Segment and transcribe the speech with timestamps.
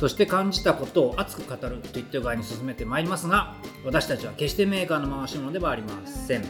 [0.00, 3.54] そして感じたことを熱く語るといった具合に進めてまいりますが
[3.84, 6.44] 私たちは決してメーカーの回し物ではありません。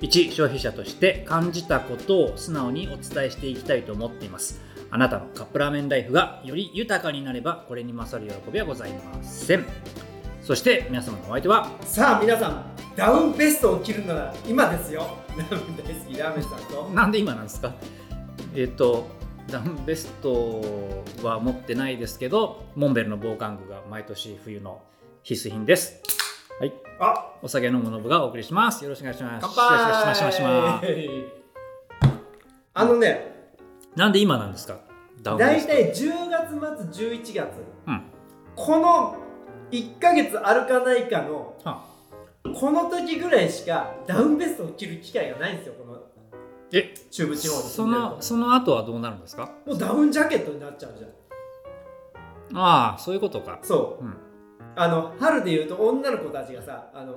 [0.00, 4.60] 一消費者として感じたことを素直にお伝えしていきたいと思っています。
[4.90, 9.64] あなたのカップラーメンライフがより豊かになればこれに勝る喜びはございません。
[10.42, 12.64] そして皆様のお相手はさあ皆さん
[12.96, 15.16] ダウンベストを着るなら今ですよ。
[15.38, 16.90] ラーメン大好きラーメンさんと。
[16.92, 17.72] なんで今なんですか？
[18.56, 19.08] えっ、と
[19.54, 20.60] ダウンベスト
[21.22, 24.82] は持ってないですけどモンベルの防寒具が毎年冬の
[25.22, 26.02] 必須品です。
[26.58, 26.72] はい。
[26.98, 28.82] あお酒飲むのぶがお送りします。
[28.82, 29.46] よろしくお願いします。
[32.74, 33.52] あのね
[33.94, 34.78] なんで今なんですか？
[35.22, 37.46] ダウンベスト大体10月末11月。
[37.86, 38.02] うん。
[38.56, 39.16] この
[39.70, 41.84] 1ヶ月あるかないかのは
[42.42, 46.02] この時ぐらいしかダウンベストを着る機会がないんですよこの
[46.76, 47.86] え中部地方でると。
[47.86, 49.52] のその後はどうなるんですか？
[49.64, 52.58] もうダウンジャケットになっちゃうじゃん。
[52.58, 53.60] ああそういうことか。
[53.62, 54.04] そう。
[54.04, 54.16] うん。
[54.76, 57.14] あの春でいうと女の子たちがさあの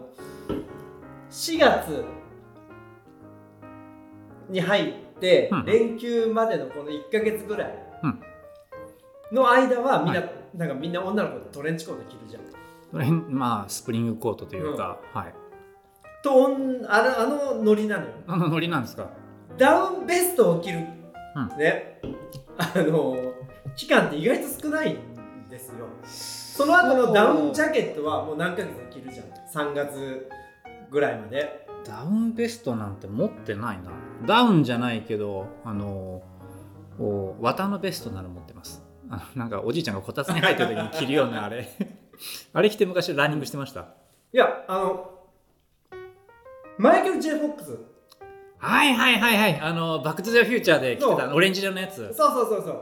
[1.32, 2.06] 4月
[4.50, 5.66] に入って、うん。
[5.66, 8.22] 連休までのこの1か月ぐらいうん。
[9.32, 13.26] の間はみんな、はなんかみんな女の子ってトレンチコート着るじゃん。
[13.30, 15.34] まあスプリングコートというか、はい。
[16.24, 18.12] とあのあのノリなのよ。
[18.28, 19.10] あのノリなんですか？
[19.58, 20.80] ダウンベストを着る、
[21.36, 21.58] うん。
[21.58, 22.00] ね。
[22.58, 23.34] あの
[23.76, 25.88] 期間って意外と少ないんですよ。
[26.04, 29.72] その後のダウンジャケットはもう何ヶ月で着るじゃん。
[29.72, 30.30] 3月
[30.92, 31.68] ぐらいまで。
[31.86, 33.92] ダウンベストなんて持ってないな。
[34.26, 36.22] ダウンじゃないけどあの
[37.00, 38.84] お綿のベストなら持ってます。
[39.36, 41.68] なんかおじいちゃんがこたつに入ってる時に着るようなあれ。
[42.54, 43.88] あれ着て昔ランニングしてました。
[44.34, 45.18] いやあの
[46.78, 47.97] マイケル・ J・ フォックス
[48.60, 49.60] はいはいはいはい。
[49.62, 52.14] あのバック・トゥ・ザ・フューチャーで着てたオレンジ色のやつ。
[52.16, 52.82] そうそうそうそう。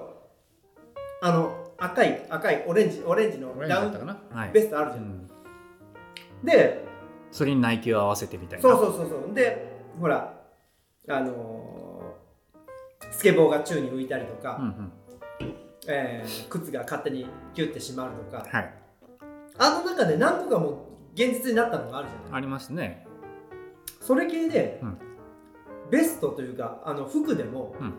[1.21, 4.51] あの赤い赤いオレンジオレンジのダウンはい。
[4.51, 5.27] ベストあるじゃん、うん。
[6.45, 6.85] で
[7.31, 8.61] それにナイキを合わせてみたいな。
[8.61, 9.33] そうそうそうそう。
[9.33, 10.33] でほら
[11.09, 14.91] あのースケボーが宙に浮いたりとか、うんうん。
[15.87, 18.45] えー靴が勝手にキュッて締まるとか。
[18.49, 18.73] はい。
[19.57, 20.75] あの中で何個かもう
[21.13, 22.37] 現実になったのがあるじゃない。
[22.37, 23.05] ありますね。
[24.01, 24.97] それ系で、うん
[25.91, 27.93] ベストというかあの服でも、うん。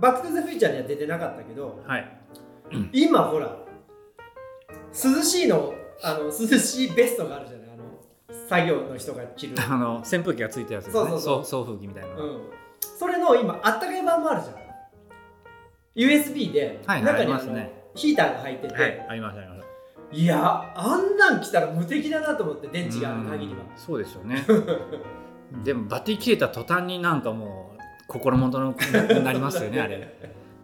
[0.00, 2.20] バック・トゥ・ザ・フューチャーには出てなかったけどはい。
[2.92, 3.56] 今ほら
[4.92, 7.68] 涼しいのあの涼しいベストがあるじゃない？
[7.72, 11.00] あの作業の人が着る、 あの扇風機がついたやつですね。
[11.02, 11.44] そうそうそう。
[11.44, 12.14] 送風機みたいな。
[12.14, 12.40] の、うん、
[12.80, 14.56] それの今あったかい版もあるじゃん。
[15.96, 17.32] USB で中に
[17.96, 19.68] ヒーターが入ってて、はいありましたありました
[20.16, 23.60] いやあんなん来たら無敵だなと思って電池がある限りは。
[23.60, 24.44] うんそうですよね
[25.64, 28.74] でもバッテリー切れた途端になんかもう心もとの
[29.12, 30.16] になりますよね あれ。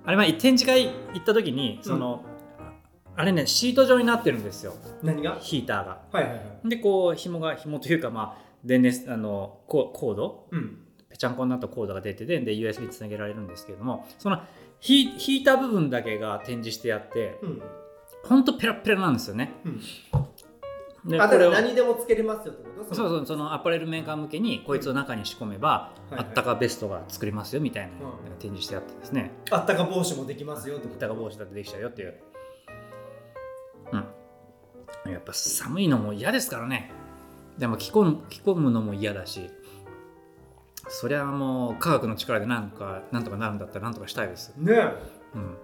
[0.04, 2.22] あれ前展示会行った時にその、
[3.16, 4.74] あれねシート状になってるんですよ。
[5.02, 5.36] 何が？
[5.40, 6.02] ヒーターが。
[6.12, 6.68] はいはいはい。
[6.68, 10.46] でこう紐が紐というかまあ電熱あのココード？
[10.50, 10.78] うん。
[11.08, 14.40] ぺちゃんこになったコードが出ててで USB につなげられるんですけれどもその
[14.80, 17.62] ヒヒーター部分だけが展示してあってうん。
[18.24, 19.52] ほんとペラッペラなんですよね。
[19.64, 19.80] うん
[21.04, 21.52] であだからを。
[21.52, 22.94] 何でもつけれますよってこと？
[22.94, 27.90] そうそうそのアパレルメーカー向けにこいつを中に仕込めば、あったかベストが作れますよみたいな
[28.38, 32.14] 展示してあってですね、あったか帽子もできますよってあったか帽子だってできちゃうよっていう。
[33.92, 33.96] う
[35.08, 35.12] ん。
[35.12, 36.90] やっぱ寒いのも嫌ですからね。
[37.58, 39.48] でも着込む着込むのも嫌だし
[40.88, 44.52] そりゃもう科学の力でなんかなんとかなるんだったらなんとかしたいです。
[44.56, 44.74] ね
[45.34, 45.56] うん。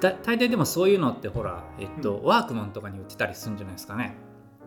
[0.00, 4.16] 大抵でもそういうのってほら、えっとワークマンとかに売ってたりするんじゃないですかね。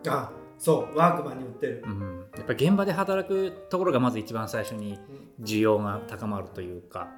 [0.08, 1.84] あそうワークマンに売ってる。
[1.86, 5.00] うん、やっぱり現場で働くところがまず一番最初に
[5.42, 7.10] 需要が高まるというか。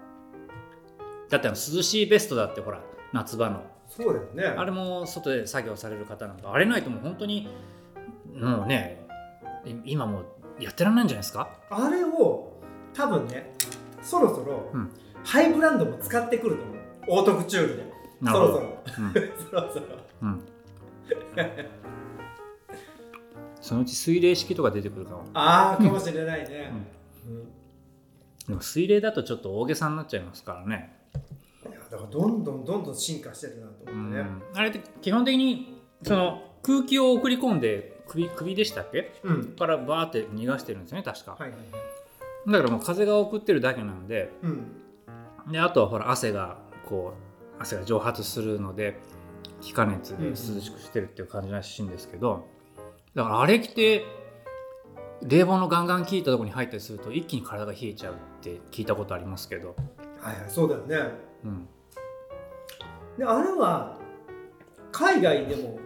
[1.30, 2.81] だってあの涼しいベストだってほら
[3.14, 3.62] 夏場の。
[3.88, 4.58] そうだよね。
[4.58, 7.50] あれも外で作業される方なんかあれないともう本当に
[8.34, 9.06] もうね
[9.66, 10.26] い今もう
[10.64, 11.50] やってらんないんじゃないですか？
[11.70, 12.54] あれを
[12.94, 13.54] 多分ね
[14.02, 14.90] そろそろ、うん。
[15.26, 16.78] ハイブランドも使ってくると思う。
[17.10, 17.87] オートクチュールで
[18.22, 18.54] なるほど。
[18.54, 18.75] そろそろ。
[19.02, 19.14] うん。
[19.50, 19.86] そろそろ。
[20.22, 20.42] うん。
[23.62, 25.25] そのうち水冷式とか出てくるかも。
[25.34, 26.72] ああかもしれないね、
[27.28, 27.48] うん。
[28.48, 30.98] でも水冷だとちょっと大げさになっちゃいますからね。
[31.69, 34.42] いやだからどんどんどんどん進化してるなとう思ってね、ん。
[34.54, 39.19] あれって基本的にその空気を送り込んで首首でしたっけ？
[39.24, 39.46] うん。
[39.56, 41.56] からバーって逃がしてるんですよね確か、はいはいは
[42.48, 42.52] い。
[42.52, 44.31] だからもう風が送ってるだけなんで。
[44.44, 45.52] うん。
[45.52, 47.27] であとはほら汗がこう
[47.59, 49.00] 汗が蒸発するので
[49.62, 52.48] 気化熱で涼しくしてるっていう感じらしいんですけど、
[53.15, 54.06] だからあれ着て
[55.24, 59.75] 冷房のガンガン効いたところに入ったりすると一気に体が冷えちゃうって聞いたことありますけど、
[60.21, 61.12] はいはいそうだよね。
[61.45, 61.68] うん、
[63.18, 63.98] であれは
[64.92, 65.80] 海外でも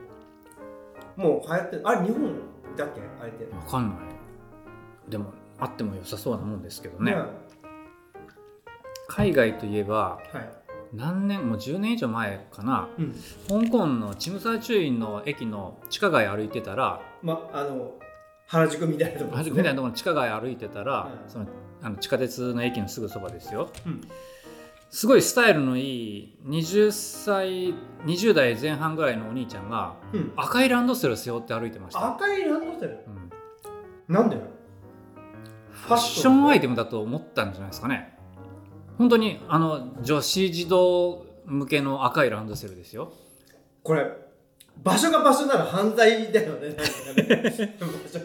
[1.16, 1.82] もう流行ってる。
[1.86, 2.34] あれ日本
[2.76, 3.02] だっけ？
[3.22, 3.46] あれって。
[3.46, 3.98] 分かんない。
[5.10, 7.16] でもあっても良さそうなもんですけどね、
[9.08, 10.61] 海外といえばはい
[10.94, 12.90] 何年もう10年以上前かな。
[12.98, 13.16] うん。
[13.64, 17.94] 香港のチムサーチュインの駅の地下街歩いてたらまあの
[18.48, 21.30] 原宿みたいなところ原宿みたいなところの地下街歩いてたら、うん。
[21.30, 21.48] その
[21.82, 23.70] あの地下鉄の駅のすぐそばですよ。
[23.86, 24.02] うん。
[24.90, 27.74] すごいスタイルのいい20歳
[28.06, 30.34] 20代前半ぐらいのお兄ちゃんがうん。
[30.36, 33.00] 赤いランドセルを背負って歩いてました、赤いランドセル？
[34.10, 34.14] うん。
[34.14, 34.36] なんで
[35.72, 38.18] ファッションアイテムだと思ったんじゃないですかね
[39.02, 43.12] 本当にあの女子児童向けの赤いランドセルですよ。
[43.82, 44.06] これ
[44.78, 46.76] 場所が場所なら犯罪だよね。
[46.78, 47.00] 場所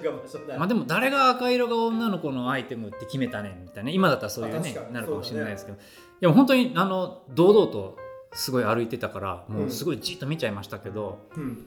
[0.02, 3.90] が場所なら、まあでも誰が赤色が女の子のアイテムって決めたねんみたいな。
[3.90, 5.78] 今だったらそういうねなるかもしれないですけど、
[6.20, 7.96] でも本当にあの堂々と
[8.34, 11.67] すごい歩いてたからもうすごいじっと見ちゃいましたけど、うん、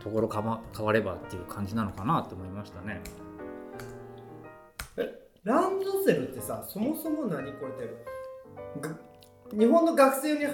[0.00, 3.00] ところかま変わればっていう感じなのかなと思いましたね。
[5.44, 8.19] ランドセルってさそもそも何これって。
[8.19, 8.19] が
[9.52, 10.46] 日本の学生に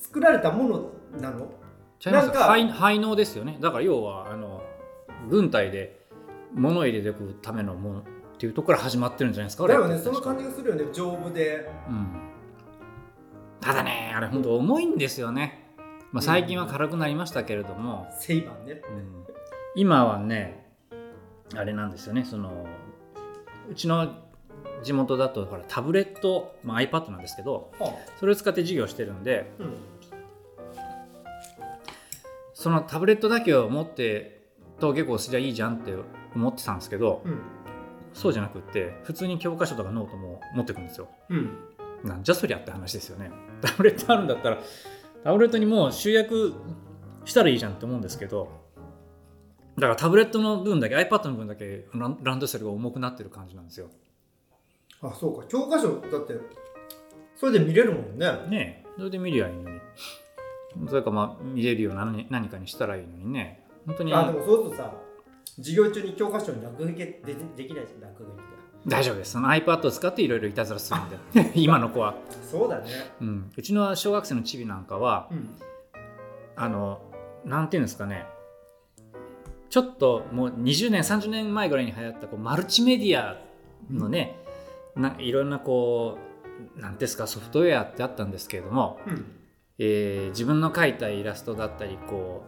[0.00, 1.48] 作られたものなの？
[1.98, 2.26] ちゃいます。
[2.26, 3.58] なんか廃廃能ですよね。
[3.60, 4.62] だから要はあの
[5.28, 6.00] 軍隊で
[6.54, 8.02] 物を入れていくためのものっ
[8.38, 9.98] ていうところから始まってるんじゃないですかだよね。
[9.98, 10.84] その感じがするよね。
[10.92, 11.70] 丈夫で。
[11.88, 12.08] うん、
[13.60, 15.72] ただねあれ本当重いんですよね、
[16.12, 18.82] まあ、最近は軽くなりましたけれども、セイバンね。
[18.88, 19.24] うん。
[19.76, 20.66] 今はね
[21.54, 22.24] あれなんですよね。
[22.24, 22.66] その
[23.70, 24.27] うちの
[24.82, 29.74] 地元だとほらタブレット、まあ、iPad なんですけどはそれを使って授業してるんであうん。
[32.54, 34.42] そのタブレットだけを持って
[34.80, 35.94] 登下校すりゃいいじゃんって
[36.34, 37.40] 思ってたんですけどうん。
[38.14, 41.08] そうじゃなくって普通に教科書とかノートも持ってくんですよ。
[41.28, 41.58] うん。
[42.04, 43.30] なんじゃそりゃって話ですよね。
[43.60, 44.58] タブレットあるんだったら
[45.24, 46.54] タブレットにもう集約
[47.24, 48.48] したらいいじゃんって思うんですけど
[49.76, 53.90] だからタブレットの分だけ iPad の分だけランドセルが重くなってる感じなんですよ
[55.02, 55.46] あそうか。
[55.48, 56.34] 教科書だって
[57.36, 58.26] それで見れるもんね。
[58.48, 58.88] ねえ。
[58.96, 59.80] それで見りゃいいのに。
[60.88, 63.64] それかまあ見れるような何何かにしたらいいのにね。
[63.86, 64.14] 本当に。
[64.14, 64.92] あでもそうするとさ
[65.56, 68.58] 授業中に教科書に落書きででできないじゃん落書きが。
[68.86, 69.32] 大丈夫です。
[69.32, 71.52] その iPad を使っていろいろいたずらするんで。
[71.60, 72.86] 今の子は、そうだね。
[73.20, 75.50] うん、うちの小学生のチビなんかはうん。
[76.56, 77.00] あの
[77.44, 78.26] なんていうんですかね。
[79.70, 83.36] ちょっともう20年30年前ぐらいに流行ったこうマルチメディア
[83.90, 84.36] のね、
[84.98, 86.18] ないろんなこ
[86.76, 89.24] うなんていうんですかソフトウェアってあったんですけれども、うん。
[89.78, 92.42] えー自分の描いたイラストだったりこ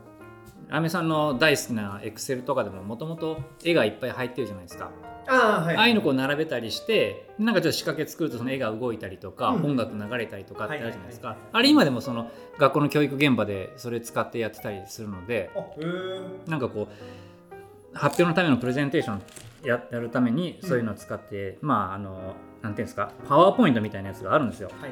[0.69, 4.91] うアメさんの大好きなエクセルとかでももともと絵がいっぱい入ってるじゃないですか、
[5.27, 15.51] ああはいああいうのこう並べたりしてなんかちょっと仕掛け作るとその絵が動いたりとか、うん音楽流れたりとかってあるじゃないですか、はいあれ今でもその学校の教育現場でそれ使ってやってたりするので
[16.47, 19.23] なんかこう発表のためのプレゼンテーション
[19.65, 24.71] ややるためにそういうのを使って、まああのなんていうんですかパワーポイントみたいなやつがあるんですよ。
[24.81, 24.91] はい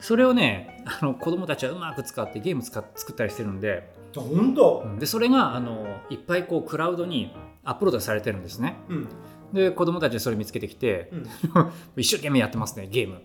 [0.00, 3.92] それをねあの子供たちはうまく使ってゲーム使っ作ったりしてるんで。
[4.16, 8.76] あ本当でそれがあのいっぱいこうクラウドにアップロードされてるんですね。
[8.88, 9.08] うん。
[9.52, 11.26] で子供たちそれ見つけてきてうん。
[11.96, 13.20] 一生懸命やってますねゲーム。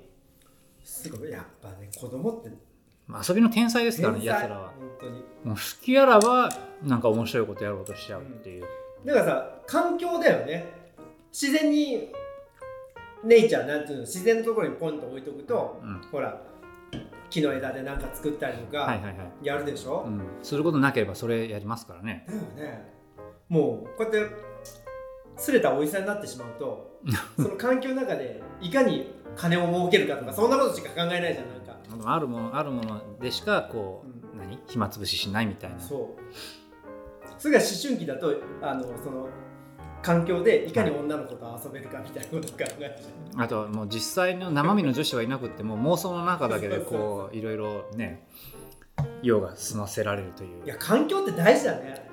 [0.84, 1.32] すごい。
[1.32, 2.52] やっぱね子供って
[3.08, 4.74] まあ遊びの天才ですからねやつらは。
[4.78, 5.24] 本当に。
[5.46, 6.50] もう好きやらば
[6.84, 8.66] なんか面白いことやろうとしちゃうっていう、
[9.06, 10.66] だからさ環境だよね。
[11.32, 12.12] 自然に
[13.24, 16.02] ネイチャーなんていうの自然のところにポンと置いとくとうん。
[16.12, 16.42] ほら
[17.30, 22.26] 木の枝で何か作ったりとかはいはいはい、やるでしょ、うん、することなければそれやりますからね。
[22.28, 22.92] だよね。
[23.50, 24.36] もうこうやって
[25.38, 27.00] すれたおじさんになってしまうと
[27.36, 31.76] その環境の中でいかに金を儲けるかとかそんなことしか考えないじゃんなんか。
[32.14, 34.60] あるものあるものでしかこう、う何？
[34.68, 35.80] 暇つぶししないみたいな。
[35.80, 36.22] そう
[37.38, 39.28] それが思春期だとあのその
[40.02, 48.28] 環境でいかに女の子と遊べるかみたいなことを考えるじゃんあとはもう実際の生身の女子はいなくっても妄想の中だけでこういろいろね
[49.24, 52.06] 用が済ませられるといいうや環境って大事だね。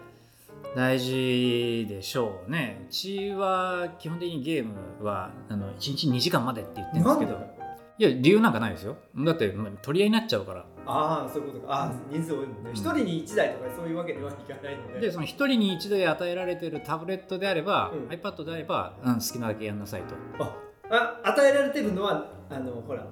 [0.75, 2.87] 大事でしょうね。
[2.89, 7.62] うちは基本的にゲームはあの1日2時間までって言ってるんですけど
[7.99, 8.97] いや理由なんかないですよ。
[9.17, 10.65] だってまあ取り合いになっちゃうから。
[10.87, 11.73] ああそういうことか。
[11.73, 12.71] ああ人数多いもんね。
[12.73, 15.01] 一、人に1台とかそういうわけにはいかないので。
[15.01, 18.09] でその1人に1台与えられてるタブレットであれば、うん。
[18.09, 20.15] iPad であれば、うん、好きなだけやんなさいと。
[20.43, 20.57] あ
[20.91, 23.07] あ与えられてるのはあのほら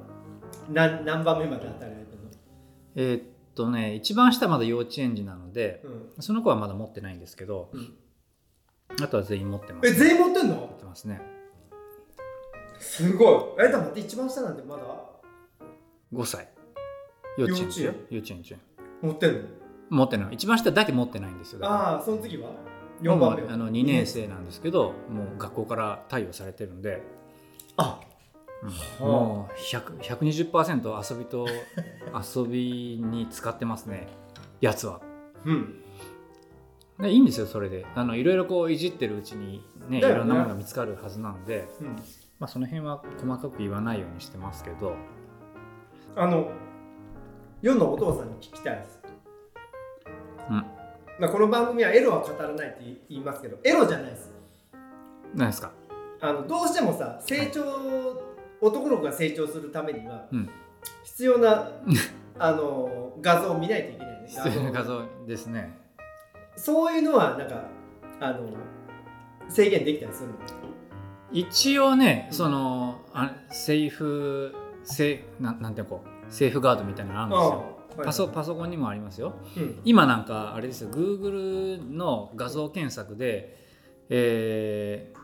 [0.68, 2.10] 何何番目まで与えられて
[2.96, 3.22] えーっ
[3.54, 7.94] とね一番下まだ幼稚園児なのでるの、うん、その子はまだ持ってないんですけど、うん。
[9.02, 11.20] あとは全員持ってますえ全員持ってん持のってますね
[12.80, 13.64] すごい。
[13.66, 14.82] えだ待って一番下なんてまだ
[16.12, 16.48] ？5歳。
[17.38, 17.92] 幼稚園ですよ。
[18.10, 18.60] 幼幼稚園幼稚園。
[19.02, 19.40] 持ってんの？
[19.90, 20.34] 持ってない。
[20.34, 21.64] 一番下だけ持ってないんですよ。
[21.64, 22.50] ああその次は
[23.02, 27.02] ？4番目あの2年生なんですけどもう学校から貸与されてるんで、
[27.76, 28.00] あ
[29.00, 29.06] うん。
[29.06, 29.98] もう100
[30.50, 31.46] 120%遊びと
[32.36, 34.08] 遊びに使ってますね。
[34.60, 35.00] やつは。
[35.44, 35.82] うん。
[36.98, 37.86] でいいんですよそれで。
[37.94, 39.98] あのいろいろこういじってるうちにね。
[39.98, 41.96] いろんなものが見つかるはずなんで、うん
[42.40, 44.94] まあ、その辺は細かく言わないようにしてますけど。
[46.16, 46.50] あの
[47.62, 48.98] 世のお父さんに聞きたいです。
[50.48, 50.56] うん。
[51.18, 52.78] まあこの番組はエロは語らないって
[53.10, 54.32] 言いますけどエロじゃないです。
[55.34, 55.70] 何ですか？
[56.22, 57.62] あのどうしてもさ成長
[58.60, 60.48] 男の子が成長するためにはうん。
[61.04, 61.70] 必要な
[62.38, 65.78] あの画像を見ないといけないね必要な画像ですね。
[66.56, 67.64] そういうのはなんか
[68.18, 68.48] あの
[69.48, 70.69] 制限できたりするの？
[71.32, 72.36] 一応ね、うん。
[72.36, 77.64] そのあセーフセなんなんていうのこうセーフガードみたいなのあるんですよ。
[77.98, 79.34] ああパソパソコンにもありますよ。
[79.56, 79.80] うん。
[79.84, 80.90] 今なんかあれですよ。
[80.90, 83.56] Google の画像検索で、
[84.08, 85.20] えー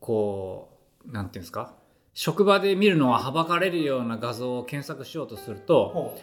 [0.00, 1.74] こうなんていうんですか？
[2.14, 6.18] 職場で見るのははばかれるような画像を検索しようとするとほ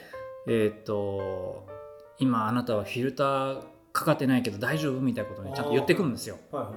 [0.47, 1.67] えっ、と
[2.19, 4.99] 今あなたはフィルターかかってないけど大丈夫？
[5.01, 6.37] みたいなことにちゃんと言ってくるんですよ。
[6.51, 6.75] うはいはい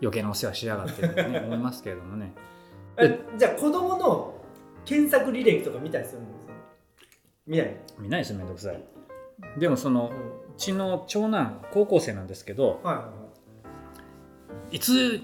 [0.00, 2.32] 余計なお世話しやがってね、 思いますけれどもね。
[2.96, 4.34] えじゃあ子供の
[4.84, 6.54] 検索履歴とか見たりするんですよ
[7.46, 8.82] 見ない、見ないですよめんどくさい。
[9.58, 10.44] でもそのうん。
[10.54, 13.10] うちの長男高校生なんですけどはいはいは
[14.70, 14.78] い。
[14.78, 15.20] つ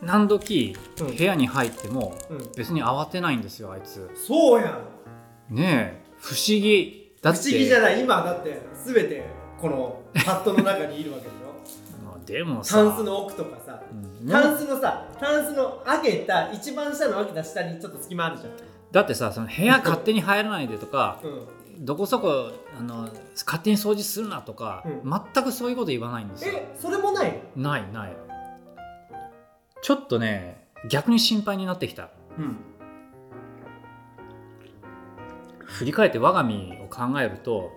[0.00, 1.16] 何時うん。
[1.16, 2.38] 部屋に入ってもうん。
[2.56, 4.08] 別に慌てないんですよあいつ。
[4.14, 4.80] そうや
[5.50, 5.54] ん。
[5.54, 7.12] ねえ不思議。
[7.22, 9.24] だって不思議じゃない今だって全て
[9.60, 11.24] このパッドの中にいるわけ
[12.30, 13.82] でもさタンスの奥とかさ
[14.22, 14.28] うん。
[14.28, 18.52] タンスのさタンスの開けた一番下の開けた下にちょっと隙間あるじゃん。
[18.92, 21.84] だってさその部屋勝手に入らないでとか うん。
[21.84, 23.08] どこそこあの
[23.46, 25.10] 勝手に掃除するなとか、うん。
[25.34, 26.52] 全くそういうこと言わないんですよ。
[26.54, 27.70] えそれもないの？
[27.70, 28.16] ないない。
[29.82, 32.10] ちょっとね逆に心配になってきた。
[32.38, 32.56] うん。
[35.64, 37.70] 振り返って我が身を考えると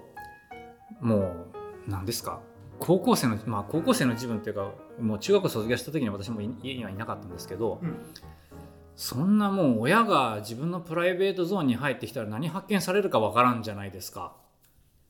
[0.99, 1.31] もう
[1.87, 2.39] 何ですか？
[2.85, 7.95] 高校生のまあ高校生の自分っていうかもう中学校卒業した時に私もい家にはいなかったんですけど、うん。
[8.97, 14.33] そんなもう親が自分のプライベートゾーンに入ってきたら何発見されるかわからんじゃないですか。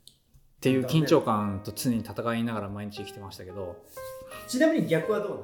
[0.06, 3.84] っていう緊張感と常に戦いながら毎日生きてましたけど。
[4.48, 5.44] ちなみに逆はどうなの？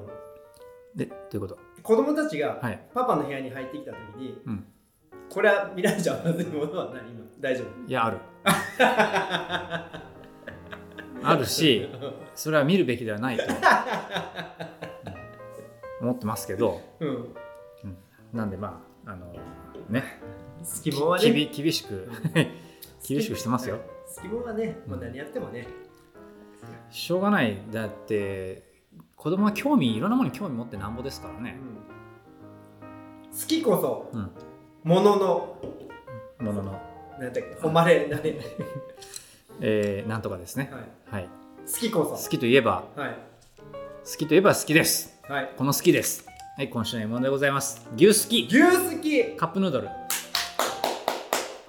[0.95, 1.57] でどういうこと？
[1.81, 2.79] 子供たちがはい。
[2.93, 4.67] パパの部屋に入ってきた時に、うん。
[5.31, 7.89] これは見られちゃまずいものは何今大丈夫？
[7.89, 8.19] いやある。
[11.21, 11.89] あるし
[12.39, 13.43] それは見るべきではないと、
[16.01, 16.07] うん。
[16.07, 16.81] 思ってますけど。
[17.01, 17.35] うん。
[18.31, 19.33] なんでまああの
[19.89, 20.21] ね。
[20.63, 21.23] 隙間はね。
[21.25, 22.09] き厳厳しく。
[23.05, 23.81] 厳しくしてますよ。
[24.07, 25.67] 隙間はねもう何やってもね、
[26.89, 27.61] しょうがない。
[27.71, 28.63] だって
[29.17, 31.57] 子供は興味いろんなものに興味持ってなんぼですからね、
[33.31, 34.31] 好きこそうん、
[34.83, 35.57] ものの。
[36.39, 38.39] ものの、なんだっけ誉れなれ、
[39.59, 40.71] えー、なんとかですね、
[41.11, 41.38] はい、はい、好
[41.77, 43.17] きこ好そきといえばはい。
[44.05, 45.19] 好きといえば好きです。
[45.27, 45.49] はい。
[45.55, 46.25] この好きです。
[46.57, 47.87] はい今週の M1 でございます。
[47.95, 48.47] 牛好き。
[48.49, 48.61] 牛
[48.97, 49.37] 好き。
[49.37, 49.89] カップヌードル。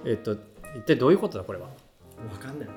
[0.04, 0.33] えっと
[0.76, 1.66] 一体どういうことだこれは？
[1.66, 2.69] わかんない。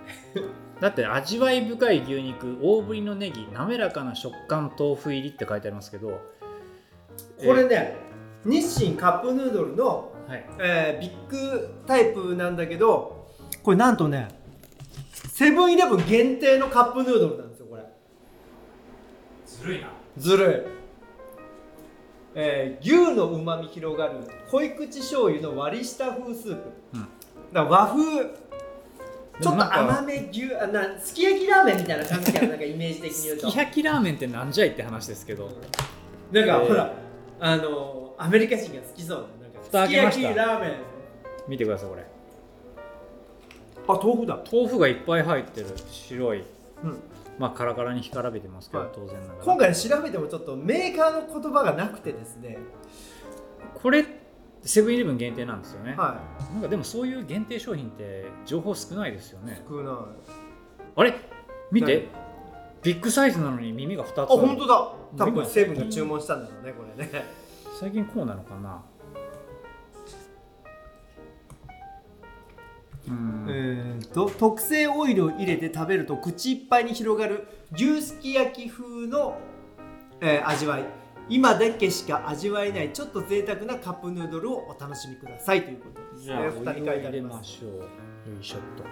[0.80, 6.20] だって味わい深い牛肉大ぶりのネギ滑らかな食感豆腐入りって書いてありますけど
[7.38, 7.96] これね、
[8.44, 10.46] 日清カップヌードルの、はい。
[10.60, 13.30] えービッグタイプなんだけど
[13.62, 14.28] これなんとね
[15.28, 17.84] セブンイレブン限定のカップヌードルなんですよこれ。
[19.46, 19.88] ずるいな。
[20.18, 20.84] ずるい。
[22.36, 24.16] えー牛のうまみ広がる
[24.50, 27.08] 濃い口醤油の割り下風スープ、うん。
[27.52, 28.44] だ和風。
[29.42, 33.48] ちょっと甘め牛あなすき焼きラーメンみたいな感じかななんかイメージ的に言うと。
[33.50, 35.50] すき焼きラーメンってなんじゃいって話ですけど。
[36.32, 36.68] なんか、えー。
[36.68, 36.94] ほら
[37.40, 40.72] あのアメリカ人が好きそうななん蓋かすき焼きラーメン。
[41.48, 42.06] 見てくださいこれ
[43.88, 44.40] あ豆腐だ。
[44.52, 45.68] 豆腐がいっぱい入ってる。
[45.90, 46.44] 白い。
[46.84, 47.00] うん。
[47.40, 48.92] まあカラカラに干からびてますけど、はい。
[48.94, 49.44] 当然ながら。
[49.44, 52.58] 今回調べてもちょっとメーカーの言葉がなくてですね。
[53.76, 54.06] これっ
[54.66, 56.22] セブンイレブン限定なんですよね、は
[56.54, 59.62] なんかでもそういう限定商品って情報少ないですよね。
[59.62, 59.96] い少ない。
[60.96, 61.14] あれ？
[61.72, 62.08] 見て。
[62.82, 64.76] ビッグサイズなのに耳が2つあある本当だ。
[65.18, 67.26] 多今分セブンが注文したんだろうねこれね。
[67.80, 68.82] 最近こうなのかな
[73.08, 79.38] えーと特製オイルを入れて食べると口いっぱいに広がる牛すき焼き風の、
[80.22, 80.86] えー味わい。
[81.30, 86.26] 今だけしか味わえないちょっと贅沢なカップヌードルをお楽しみくださいということですね。
[86.26, 87.72] じゃあお2人書いましょう。
[87.72, 87.86] よ
[88.42, 88.84] いしょっと。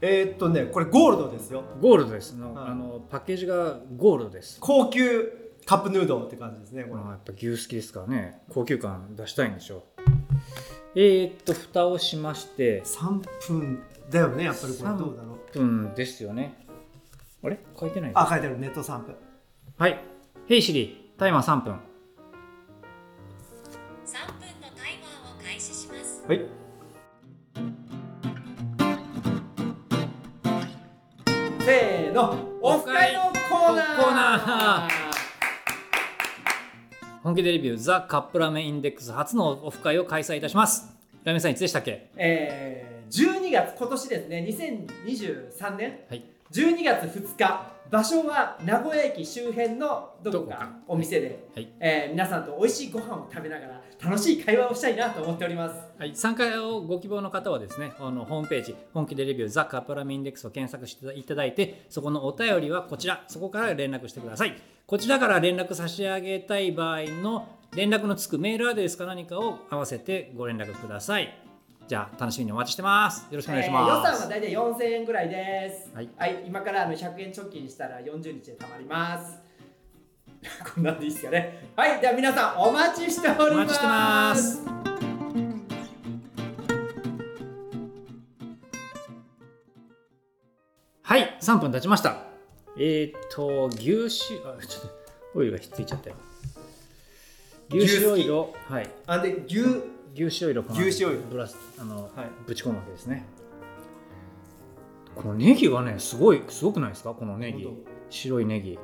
[0.00, 1.64] えーっとねこれゴールドですよ。
[1.80, 2.32] ゴールドです。
[2.32, 4.58] の,、はいあのパッケージがゴールドです。
[4.60, 5.32] 高級
[5.64, 7.02] カップヌードルって感じですねこれ。
[7.02, 8.40] まあやっぱ牛好きですからね。
[8.50, 9.97] 高級感出したいんでしょう
[11.00, 12.82] えー、っと蓋をしまして。
[12.82, 14.88] 3分だよねやっぱりこれ。
[14.90, 15.56] 3どうだろう。
[15.56, 16.66] 分ですよね。
[17.44, 17.56] あれ？
[17.78, 18.58] 書いてないあ書いてある。
[18.58, 19.14] ネット3分。
[19.76, 20.00] はい
[20.48, 21.74] 「ヘイシリタイマー3分。
[21.74, 21.82] 3分の
[24.76, 26.24] タイマーを開始します。
[26.26, 26.44] はい。
[31.60, 32.36] せーの。
[32.60, 33.96] オフ会のコーナー。
[33.96, 35.07] コーナー
[37.28, 40.96] 本気でレビューザ・カップラーメンインデックス初のオフ会を開催いたします。
[41.24, 42.08] ラーメンさんいつでしたっけ？
[42.16, 44.46] えー、12月今年ですね。
[44.48, 46.24] 2023年はい。
[46.50, 51.68] 12月2日場所は名古屋駅周辺のどこかお店で、はい。
[51.80, 55.76] えー皆さんと美味しいご飯を食べながら楽しい会話をしたいなと思っております。
[55.98, 64.56] はい、参加をご希望の方はですねあのホームページ本気でレビューザ・カップラーメンインデックスを検索していただいてそこのお便りはこちらそこから連絡してください
[64.88, 71.38] こちらから連絡差し上げたい場合の連絡のつくメールアドレスか何かを合わせてご連絡ください。
[71.86, 73.26] じゃあ楽しみにお待ちしてます。
[73.30, 75.94] よろしくお願いします、えー予算は大体4000円ぐらいです。
[75.94, 76.08] はい。
[76.46, 79.38] 今からあの100円貯金したら40日でたまります。
[80.74, 81.68] こんなんでいいですかね。
[81.76, 82.00] はい。
[82.00, 84.62] では皆さんお待ちしております。
[91.02, 91.36] はい。
[91.42, 92.37] 3分経ちました
[92.78, 94.08] えっ、と牛脂
[94.44, 94.88] あちょっと
[95.34, 96.16] オイルがひっついちゃったよ。
[97.70, 98.90] 牛脂オイルをはい。
[99.06, 99.60] あで牛
[100.14, 101.28] 牛脂オイルをこの牛脂オイル。
[101.30, 102.10] ブラスあの、はい。
[102.46, 103.26] ぶち込むわけですね。
[105.14, 107.12] このネギがねすごいすごくないですか？
[107.14, 107.64] このネギ。
[107.64, 107.76] 本
[108.10, 108.78] 白いネギ。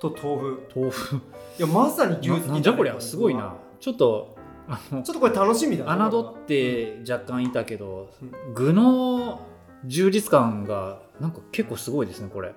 [0.00, 0.68] と豆腐。
[0.74, 1.16] 豆腐。
[1.16, 1.20] い
[1.62, 3.54] やまさに牛好きだねななんじゃこりゃすごいな。
[3.80, 4.36] ちょっと
[4.68, 6.10] あのちょっとこれ楽しみだな。
[6.10, 8.10] 侮って若干いたけど、
[8.54, 9.40] 具の
[9.86, 12.52] 充実感がなんか結構すごいですねこれ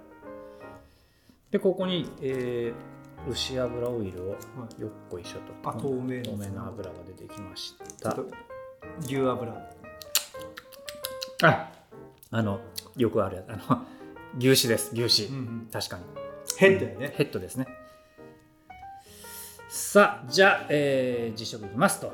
[1.51, 4.25] でここに、えー牛油オイルを
[4.79, 8.13] よっこいしょと、あ透明透の明な油が出てきました。
[8.13, 8.25] と
[9.01, 9.51] 牛油。
[11.43, 11.71] あ
[12.31, 12.61] あの
[12.95, 13.49] よくあるやつ。
[13.49, 13.85] あの
[14.39, 14.91] 牛脂です。
[14.93, 16.03] 牛脂、ん確かに。
[16.57, 17.13] ヘッドやね。
[17.15, 17.67] ヘッドですね。
[19.67, 22.13] さあじゃあ、えー実食いきますと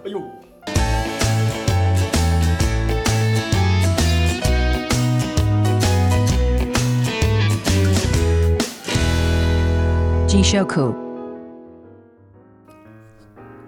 [10.36, 10.94] よ Jishoku.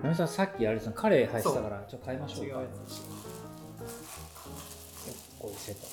[0.03, 2.55] 山根さんさっきあれですねカレー入ってたからちょっと変えましょうか。
[5.39, 5.51] こう。
[5.51, 5.87] いうセット。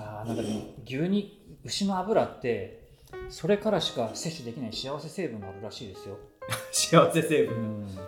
[0.00, 1.28] あーなんかでも牛肉
[1.64, 2.88] 牛の油って
[3.28, 6.18] それからしか摂取できない幸せ成分があるらしいですよ、
[6.72, 7.98] 幸せ成う分ん、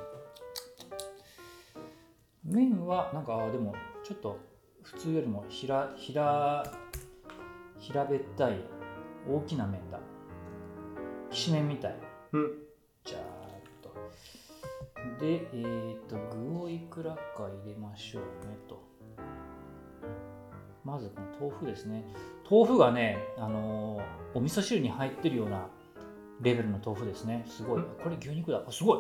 [2.45, 4.39] 麺はなんかでもちょっと
[4.83, 6.65] 普通よりも平平
[7.79, 8.61] 平べったい
[9.29, 10.01] 大きな麺だ
[11.31, 11.97] きしめんみたい
[12.33, 12.53] うん
[13.05, 13.25] じゃーっ
[13.83, 13.95] と。
[15.21, 17.21] で、えー、と、具をいくらか
[17.65, 18.83] 入れましょうねと。
[20.85, 22.05] まずこの豆腐ですね。
[22.51, 25.67] 豆腐がね、あのーお味噌汁に入ってるような
[26.41, 27.45] レベルの豆腐ですね。
[27.47, 27.79] すごい。
[27.79, 28.63] うんこれ牛肉だ。
[28.67, 28.99] あすごい。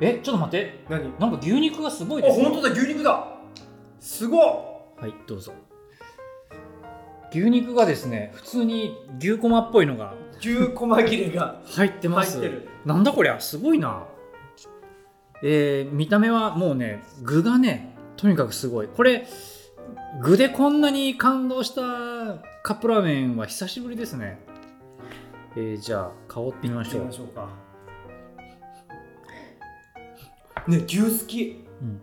[0.00, 0.84] え、ちょっと待って。
[0.88, 1.14] 何？
[1.18, 2.44] あなんか牛肉がすごいです、ね。
[2.44, 3.38] 本当だ牛肉だ
[3.98, 4.42] すごっ
[5.00, 5.52] はい、どうぞ。
[7.32, 12.40] 牛肉がですね、普通に牛こまっぽいのが牛細切れが入ってます。
[12.84, 14.04] なんだこりゃすごいな。
[15.42, 18.88] えー見た目はもうね具がねとにかくすごい。
[18.88, 19.26] これ
[20.20, 21.82] 具でこんなに感動した
[22.62, 24.38] カップラーメンは久しぶりですね。
[25.56, 27.04] えーじゃあ香ってみましょう。
[27.04, 27.48] ましょうか。
[30.66, 31.64] ね牛好き。
[31.80, 32.00] うん。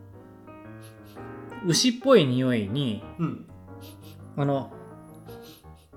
[1.68, 3.46] 牛っぽい匂いにうん。
[4.38, 4.72] あの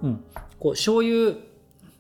[0.03, 0.25] うん。
[0.59, 1.35] こう醤油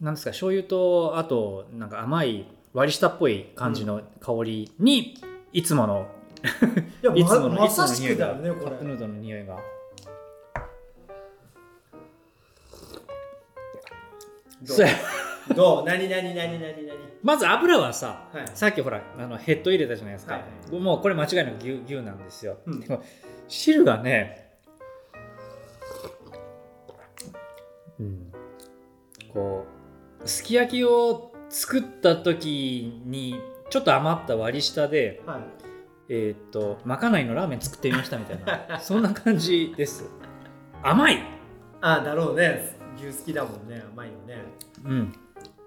[0.00, 5.16] なんですか醤油とあとなんか甘い割り下っぽい感じの香りに、
[5.52, 6.06] いつもの
[7.02, 9.58] いやいつもの、いつもの匂いカップヌードルの匂いが。
[14.62, 14.76] どう？
[15.54, 15.84] どう？
[15.84, 16.96] 何何何何何？
[17.22, 18.44] まず油はさ、はい。
[18.54, 20.74] さっきほらあのヘッド入れたじゃないですか、はい。
[20.78, 22.80] もうこれ間違いなく牛牛なんですよ、うん。
[22.80, 23.02] でも
[23.48, 24.49] 汁がね、
[29.32, 29.66] こ
[30.24, 33.40] うすき焼きを作った時に
[33.70, 35.40] ちょっと余った割り下ではい。
[36.12, 40.10] えーっとまかないのラーメン作ってみましたみたいな そんな感じです。
[40.82, 41.22] 甘い。
[41.80, 42.76] あだろうね。
[42.96, 43.84] 牛好きだもんね。
[43.92, 44.42] 甘いのね。
[44.84, 45.12] うん、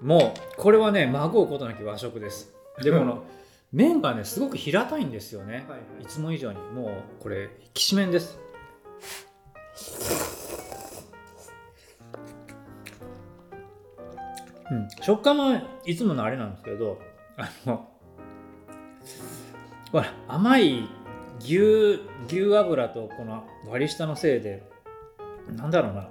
[0.02, 2.54] もうこれはねまごうことなき和食です。
[2.82, 3.24] でこの
[3.72, 6.04] 麺がねすごく平たいんですよね、はいはい。
[6.04, 6.60] いつも以上に。
[6.74, 8.38] もうこれきしめんです
[14.74, 17.00] うん、食感はいつものあれなんですけど
[17.38, 17.88] あの
[19.92, 20.88] ほら甘い
[21.40, 24.64] 牛牛油とこの割り下のせいで
[25.52, 26.10] なんだろうな。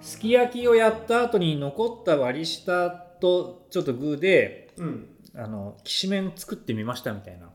[0.00, 5.08] すき焼きをやった後に残った割り下とちょっと具でうん。
[5.38, 7.52] あのきしめん作ってみましたみたいなは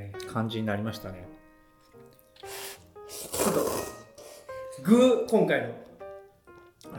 [0.00, 0.12] い。
[0.32, 1.26] 感じになりましたね。
[3.08, 3.83] ちょっと
[4.84, 5.68] 具今回の。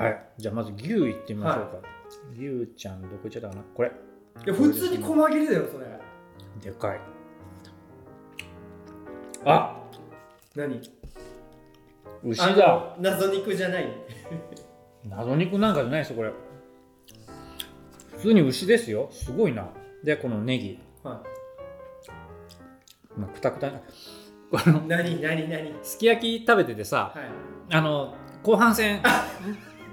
[0.03, 0.25] はい。
[0.37, 1.87] じゃあまず牛いってみましょうか、
[2.33, 3.61] 牛ちゃんどこ行っちゃったかな？
[3.75, 3.91] これ。
[4.45, 5.85] いや普通に細切れだよそれ。
[6.61, 6.99] でかい。
[9.45, 9.77] あ
[10.55, 10.81] 何？
[12.23, 13.87] 牛あだの謎肉じゃない。
[15.07, 16.31] 謎肉なんかじゃないですよこれ。
[18.13, 19.09] 普通に牛ですよ。
[19.11, 19.69] すごいな。
[20.03, 20.79] でこのネギ。
[21.03, 21.21] は
[23.15, 23.71] まあくたくた
[24.51, 25.73] このい何何何？
[25.83, 27.75] すき焼き食べててさ、はい。
[27.75, 29.01] あの後半戦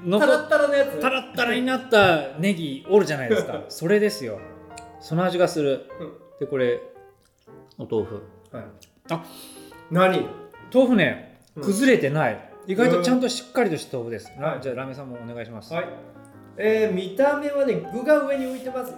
[0.05, 1.01] 残タラっッタラのやつ？
[1.01, 3.65] タラッタラになったネギおるじゃないですか。
[3.69, 4.39] それですよ。
[5.01, 5.91] その味がする。
[6.01, 6.13] うん。
[6.41, 6.81] でこれ
[7.79, 8.23] お豆腐。
[8.53, 8.65] はい。
[9.11, 9.25] あ
[9.91, 10.27] 何？
[10.73, 11.63] 豆腐ねうん。
[11.63, 14.61] 崩れてない、意外とちゃんとしっかりとした豆腐です、はい。
[14.63, 15.89] じゃあラーメンさんもお願いします、はい。
[16.57, 18.93] えー、見た目はね具が上に浮いてます。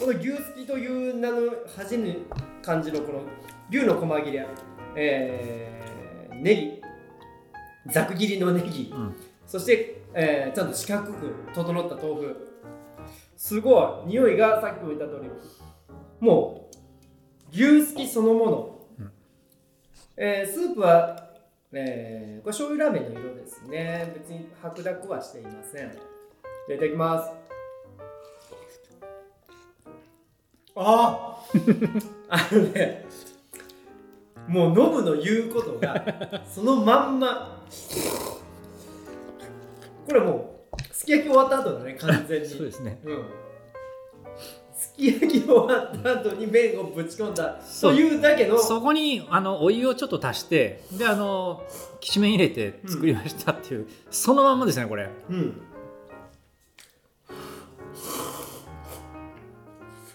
[0.00, 1.36] この牛すきという名の
[1.76, 2.16] 恥じぬ
[2.62, 3.22] 感じのこの
[3.70, 4.46] 牛の細切れ
[4.96, 6.82] えー、ネギ
[7.92, 9.14] ざく切りのネギうん。
[9.46, 12.36] そして、えー、ちゃんと四角く整った豆腐。
[13.36, 14.08] すごい。
[14.08, 15.30] 匂いがさっきも言った通り。
[16.20, 16.76] もう
[17.52, 19.12] 牛すきそのもの、うん。
[20.16, 21.28] えースープは、
[21.72, 24.12] えー、これ醤油ラーメンの色ですね。
[24.14, 25.88] 別に白濁はしていません。
[25.88, 25.90] い
[26.78, 27.30] ただきます。
[30.74, 32.08] あー。
[32.28, 33.06] あのね
[34.48, 37.62] もうノブの言うことが そのまんま。
[40.06, 42.48] これもうすき焼き終わった後だね完全に。
[42.48, 43.00] そうですね。
[43.04, 43.24] うん。
[44.74, 47.94] すき焼き終わった後に麺をぶち込んだそう。
[47.94, 51.62] というだけのそこにあのお湯をちょっと足してであの
[52.00, 55.10] きしめん入れて作りましたっていう、そのまんまですねこれ。
[55.28, 55.60] うん。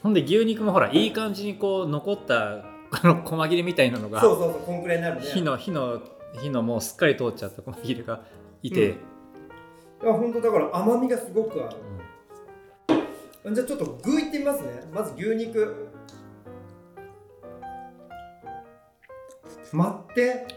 [0.01, 5.25] ほんで牛肉もほらいい感じにこう残ったあの細切れみたいなのがそうそうそうこんくらいになるね。
[5.25, 6.01] 火の火の
[6.39, 8.21] 火のもうすっかり通っちゃった細切れが
[8.61, 11.77] いて、いや本当だから甘みがすごくある。
[13.53, 14.69] じゃあちょっと具いってみますね。
[14.93, 15.89] まず牛肉。
[19.71, 20.47] 待って。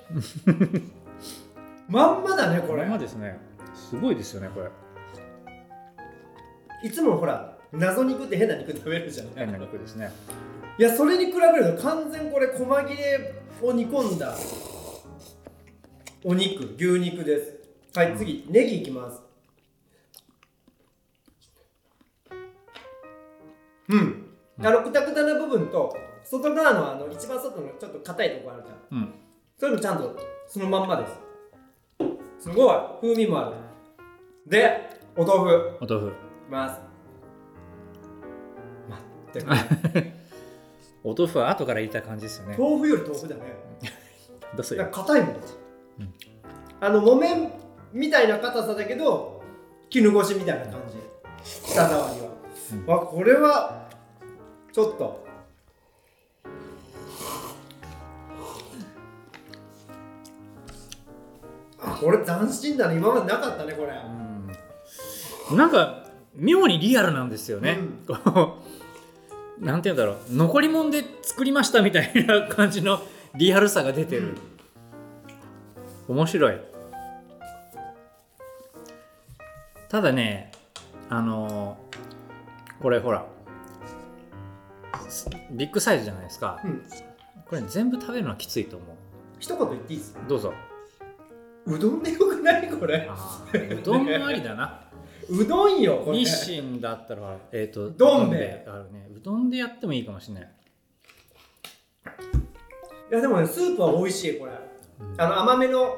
[1.88, 3.38] まんまだねここれれまですね。
[3.75, 4.68] すごいですよねこれ。
[6.85, 9.29] いつもほら謎肉って変な肉食べるじゃん。
[9.35, 10.12] 変な肉ですね
[10.79, 14.37] いやそれに比べると完全これ細切れを煮込んだ
[16.23, 17.99] お肉牛肉です。
[17.99, 19.23] はい次ネギいきます。
[23.89, 24.27] うん。
[24.59, 28.99] あのくたくたな部分と外側のあの一番外のちょっと硬いとこあるじゃん。
[28.99, 29.15] うん。
[29.57, 31.12] それもちゃんとそのまんまです。
[32.41, 33.57] すごい風味もある
[34.47, 35.79] でお豆腐。
[35.81, 36.09] お豆腐。
[36.09, 36.81] いきます。
[38.89, 40.12] 待って
[41.07, 42.57] お豆腐は後から入れた感じですよね。
[42.59, 43.42] 豆腐より豆腐だね。
[44.57, 44.83] どうする？
[44.83, 45.37] なんか硬いもん、
[46.81, 47.53] あの木綿
[47.92, 49.40] みたいな硬さだけど
[49.88, 50.97] 絹ごしみたいな感じ。
[51.45, 52.29] 舌触りは、
[52.73, 52.92] うん。
[52.92, 53.88] あこれは
[54.73, 55.25] ちょっと。
[61.79, 62.97] あこれ斬新だね。
[62.97, 63.92] 今までなかったねこれ、
[65.51, 65.57] うん。
[65.57, 68.65] なんか妙にリアルなんですよね、こう
[69.59, 70.35] なんて言うんだろう。
[70.35, 73.01] 残り物で作りましたみたいな感じの
[73.35, 74.37] リアルさが出てる、
[76.09, 76.61] 面白い。
[79.88, 80.53] ただね
[81.09, 83.25] あのーこれほら
[85.53, 86.61] ビッグサイズじゃないですか。
[86.62, 86.83] うん。
[87.49, 88.88] これ全部食べるのはきついと思う。
[89.38, 90.21] 一言言っていいですか？
[90.29, 90.53] どうぞ。
[91.66, 93.09] うどんでよくないこれ。
[93.55, 94.81] うどんもありだな
[95.29, 96.19] うどんよこれ。
[96.19, 99.09] 日清だったらえっ、とどん兵衛あるね。
[99.17, 100.51] うどんでやってもいいかもしれない。
[103.11, 104.53] いやでもねスープは美味しいこれ、
[105.19, 105.97] あの甘めの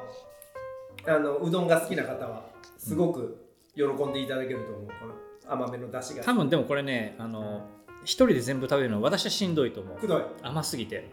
[1.06, 2.44] あのうどんが好きな方は
[2.78, 5.14] すごく喜んでいただけると思うこの
[5.52, 6.24] 甘めの出汁が。
[6.24, 7.62] 多分でもこれねあの
[8.04, 9.98] 一人で全部食べるの私はしんどいと思う。
[9.98, 10.22] くどい。
[10.42, 11.08] 甘すぎて。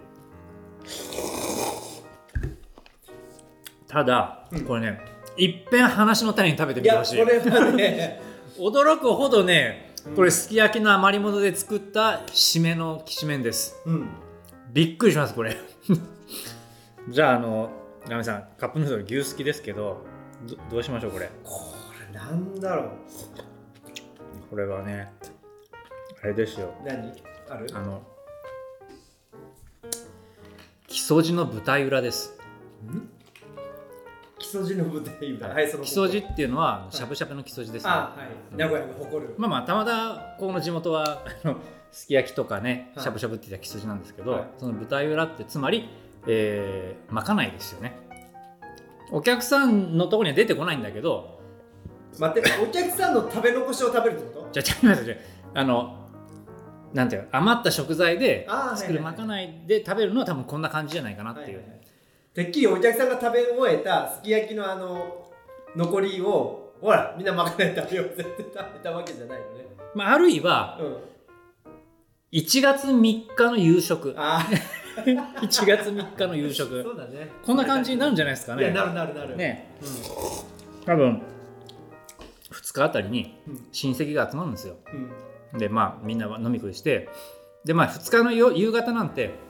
[3.88, 4.66] ただ、うん。
[4.66, 7.26] これねいっぺん話の種に食べていやこみてほしい。
[7.26, 8.22] れはね
[8.58, 13.82] 驚くほどねうんこれすき焼きの余り物で作った締めのきしめんです。
[13.86, 14.08] うん。
[14.72, 15.58] びっくりしますこれ。
[17.10, 17.72] じゃああの
[18.08, 20.06] ラメさんカップヌードル牛好きですけど
[20.46, 21.30] どどうしましょうこれ。
[21.44, 21.74] こ
[22.14, 22.90] れなんだろう。
[24.50, 25.12] これはね
[26.24, 26.74] あれですよ。
[26.86, 27.12] 何？
[27.50, 27.68] ある？
[27.74, 28.02] あの
[30.88, 32.38] 木曽路の舞台裏です
[34.40, 35.70] 木曽路の舞台裏はい。
[35.70, 38.58] その木曽路っていうのはしゃぶしゃぶの木曽路ですね、あはい。
[38.58, 39.36] 名古屋が誇る。
[39.38, 41.58] まあまあたまたまこの地元はあの
[41.92, 43.04] すき焼きとかねはい。
[43.04, 44.44] しゃぶしゃぶって言ったら木曽路なんですけど、はい。
[44.58, 45.90] その舞台裏ってつまり、
[46.28, 47.98] えー、まかないですよね。
[49.12, 51.40] お客さんのところには出てこないんだけど
[52.18, 54.50] 待ってお客さんの食べ残しを食べるってこと？
[54.52, 55.16] じゃあ違いますよ
[55.54, 56.10] あの
[56.92, 61.64] なんていうの余った食材で作るまかないで食べるのは多分こんな感じじゃないかなっていう、
[62.36, 65.32] てっきりお客さんが食べ終えたすき焼きのあの
[65.74, 69.66] 残りをほらみんなまかない食べようぜって食べたわけじゃないのね。
[69.96, 70.98] まあ、あるいはうん。
[72.34, 74.14] 1月3日の夕食。
[74.18, 74.46] あ
[74.98, 76.84] 1月3日の夕あ食。
[76.84, 77.32] そうだね。
[77.46, 78.70] こんな感じになるんじゃないですかね。
[78.72, 79.38] なるなるなる。
[79.38, 79.70] ね。
[79.82, 81.22] う多分
[82.52, 83.40] 2日あたりに
[83.72, 84.76] 親戚が集まるんですよ。
[85.54, 85.58] うん。
[85.58, 87.08] でまあみんな飲み食いして。
[87.64, 89.45] でまあ2日のよ夕方なんて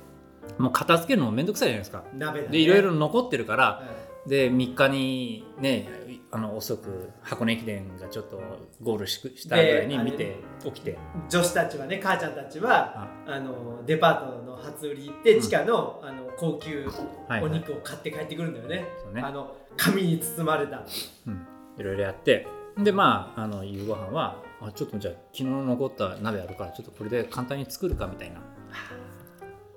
[0.58, 2.04] もう片付けるのもめんどくさいじゃないですか。
[2.14, 2.52] 鍋だね。
[2.52, 5.88] でいろいろ残ってるからはいで3日にね
[6.32, 8.42] あの遅く箱根駅伝がちょっと
[8.82, 10.98] ゴールししたぐらいに見て起きて。
[11.30, 13.40] 女子たちはね母ちゃんたちはあ。
[13.40, 16.88] のデパートの初売り行って地下の,、あの高級
[17.28, 17.44] はい。
[17.44, 19.22] お肉を買って帰ってくるんだよね,、そうね。
[19.22, 20.84] あの紙に包まれた。
[21.28, 21.48] うん。
[21.78, 22.48] いろいろやって。
[22.78, 28.42] でまああの夕ご飯はあちょっとじゃあ昨日残った鍋あるからちょっとこれで簡単に作るかみたいな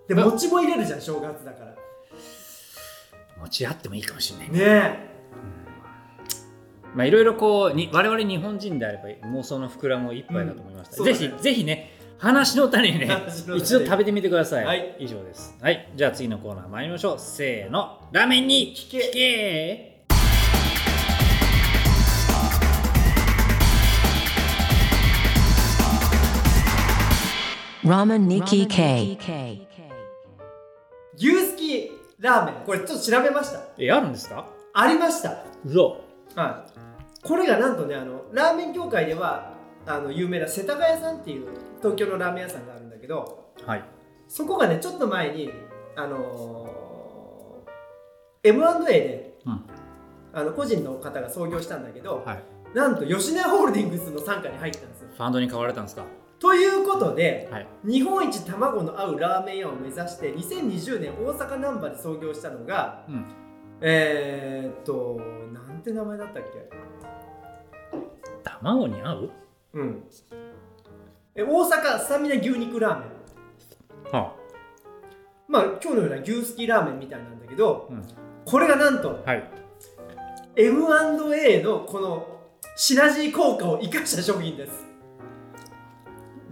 [0.08, 1.74] で餅も入れるじゃん正月だから。
[3.40, 5.06] 持ち合ってもいいかもしれないね。
[6.94, 11.36] まあいろいろこうに我々日本人であれば妄想の膨らむ一杯だと思いました、ぜうんね。
[11.36, 13.10] ひぜひね話の種にね
[13.54, 14.96] 一度食べてみてください、はい。
[14.98, 15.54] 以上です。
[15.60, 15.92] はい。
[15.94, 17.18] じゃあ次のコーナー参りましょう。
[17.18, 18.08] せーの。
[18.10, 19.10] ラーメンに聞け。
[19.10, 19.98] 聞け。
[27.84, 29.16] Ramen Nikki K.
[31.20, 32.64] 牛すきラーメン。
[32.64, 33.60] これちょっと調べました。
[33.78, 34.46] えあるんですか？
[34.74, 35.44] ありました。
[35.64, 36.00] うそ
[36.34, 36.66] は
[37.24, 37.26] い。
[37.26, 39.54] これがなんとねあのラーメン業界では
[39.86, 43.84] あの有名な世田谷さんっていう東京のラーメン屋さんがあるんだけどはい。
[44.28, 45.50] そこがねちょっと前に
[45.96, 49.60] あのー M&A でうん。
[50.32, 52.42] あの個人の方が創業したんだけど、はい。
[52.74, 55.08] なんと吉野家ホールディングスの傘下に入ったんですよ。
[55.16, 56.04] ファンドに買われたんですか？
[56.40, 57.66] ということではい。
[57.84, 63.24] 日本一卵の合うラーメン屋を目指して2020年大阪難波で創業したのがうん。
[63.80, 65.20] えー、っと
[65.52, 66.68] なんて名前だったっけ？
[68.44, 69.30] 卵に合う？
[69.74, 70.04] うん。
[71.34, 74.12] え大阪スタミナ牛肉ラーメン。
[74.12, 74.34] は
[75.48, 78.02] まあ今日のような牛すきラーメンみたいなんだけど、うん。
[78.44, 79.50] これがなんとはい。
[80.56, 82.26] M&A のこの
[82.74, 84.87] シナジー効果を生かした商品です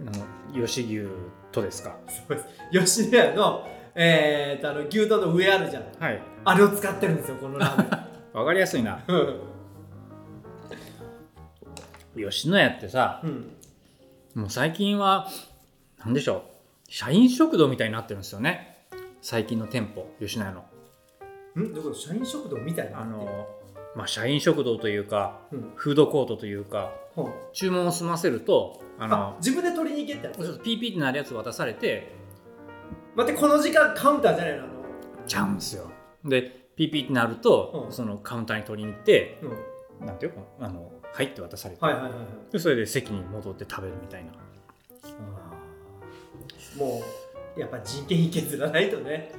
[0.05, 0.17] あ
[0.55, 1.07] の吉牛
[1.51, 1.95] とですか？
[2.07, 2.43] そうで
[2.83, 3.01] す。
[3.03, 5.83] 吉野家の,、えー、っとあの牛丼の上あるじゃん。
[5.99, 6.21] はい。
[6.45, 7.89] あれを使ってるんですよこのラーメ
[8.39, 8.99] わかりやすいな。
[12.15, 13.51] 吉野家ってさうん。
[14.35, 15.27] もう最近は
[16.03, 16.41] 何でしょう。
[16.89, 18.85] 社員食堂みたいになってるんですよね。
[19.21, 20.63] 最近の店舗吉野家の。
[21.63, 21.73] ん？
[21.73, 21.95] どういうこと？
[21.95, 23.47] 社員食堂みたいなあの
[23.95, 25.71] まあ社員食堂というかうん。
[25.75, 26.91] フードコートというか
[27.53, 30.59] 注文を済ませるとああの自分で取りに行けってやつ？
[30.63, 32.15] ピーピーってなるやつ渡されて
[33.15, 34.65] 待ってこの時間カウンターじゃないの？
[35.25, 35.91] ちゃうんですよ。
[36.25, 37.91] でピーピーってなると、うん。
[37.91, 39.39] そのカウンターに取りに行って
[39.99, 40.05] うん。
[40.05, 42.21] なんていうかあの入って渡されて、はいはいはいはい。
[42.51, 44.31] でそれで席に戻って食べるみたいな。
[46.77, 47.01] も
[47.55, 49.31] うやっぱ人件費削らないとね、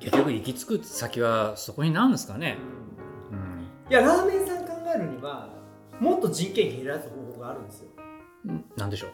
[0.00, 2.58] 結局行き着く先はそこになるんですかね、
[3.32, 3.90] うん。
[3.90, 5.48] いやラーメン屋さん考えるには
[6.00, 7.88] もっと人件費減らす方法があるんですよ。
[8.46, 9.08] うん、なんでしょ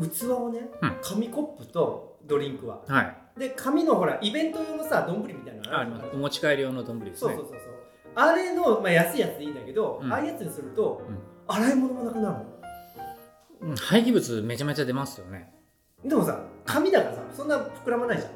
[0.00, 0.96] 器をね、うん。
[1.02, 2.80] 紙コップとドリンクは。
[2.86, 3.16] うはい。
[3.38, 7.18] で紙のほらイベント用のさ丼みたいなのありますお持ち帰り用の丼ですね。
[7.18, 7.58] そうそうそうそう。
[8.14, 10.12] あれの、まあ、安いやつでいいんだけど、うん。
[10.12, 11.18] ああいうやつにすると、うん。
[11.48, 12.44] 洗い物もなくなるの。
[13.62, 13.76] うん。
[13.76, 15.52] 廃棄物めちゃめちゃ出ますよね。
[16.04, 18.32] でもさ紙だからさそんな膨らまないじゃん。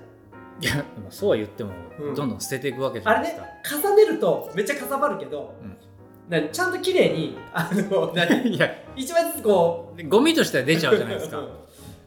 [0.61, 2.15] いやでもそうは言ってもうん。
[2.15, 3.53] どんどん捨てていくわけじゃあれないですか、ね
[3.85, 5.77] 重ねるとめっちゃかさばるけど、うん
[6.33, 8.67] 何ちゃんと綺麗にあの 何いや
[8.97, 11.47] 一枚ずつこうゴミとしては出ちゃうじゃないですか。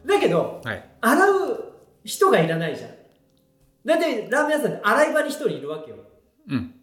[0.04, 0.84] だけどはい。
[1.00, 1.72] 洗う
[2.04, 2.90] 人がいらないじゃん。
[3.84, 5.98] だってラーメン屋さんで洗い場に一人いるわけよ。
[6.50, 6.74] うん。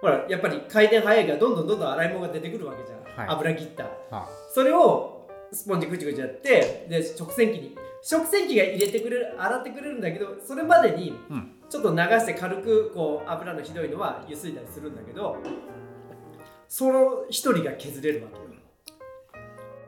[0.00, 3.36] ほらやっぱり回転早いからどんどんどんどん洗い物が出てくるわけじゃん、はい。
[3.36, 3.86] 油切った。
[4.12, 4.28] あ。
[4.54, 11.56] それをスポンジぐちぐちやってで食洗機に食洗機が入れてくれる洗ってくれるんだけどそれまでにうん。
[11.68, 15.36] ちょっと流して軽くこう油のひどいのはゆすいだりするんだけど
[16.70, 18.44] その一人が削れるわけよ。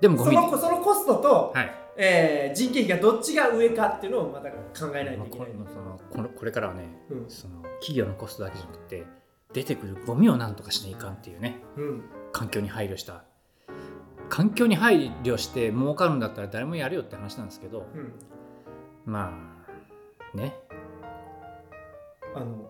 [0.00, 0.34] でもゴミ。
[0.34, 1.70] そのそのコストと、はい。
[1.96, 7.30] えー人件費がどっちが上かっていうのをまた考えないといけこない、れそのこのこれからはねうん。
[7.30, 9.04] その企業のコストだけじゃなくて
[9.52, 13.22] 出てくるゴミをなんとかしないかんっていうねうん、環境に配慮した。
[14.28, 18.12] 環境に配慮して儲かるんだったら誰もやるよって話なんですけどうん、
[19.06, 19.32] ま
[20.34, 20.56] あね。
[22.34, 22.68] あの